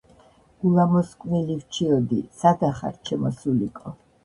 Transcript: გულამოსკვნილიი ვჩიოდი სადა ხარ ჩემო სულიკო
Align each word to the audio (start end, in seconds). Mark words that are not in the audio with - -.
გულამოსკვნილიი 0.63 1.59
ვჩიოდი 1.61 2.19
სადა 2.41 2.69
ხარ 2.81 2.95
ჩემო 3.05 3.29
სულიკო 3.39 3.89